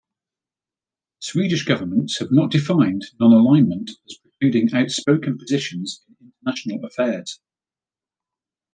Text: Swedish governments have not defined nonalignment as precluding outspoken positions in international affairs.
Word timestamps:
Swedish 1.19 1.63
governments 1.63 2.17
have 2.17 2.31
not 2.31 2.49
defined 2.49 3.03
nonalignment 3.21 3.91
as 4.07 4.17
precluding 4.17 4.73
outspoken 4.73 5.37
positions 5.37 6.03
in 6.09 6.33
international 6.43 6.83
affairs. 6.83 7.39